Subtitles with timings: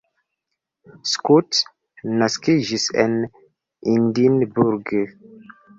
[1.11, 1.53] Scott
[2.23, 3.17] naskiĝis en
[3.97, 4.95] Edinburgh.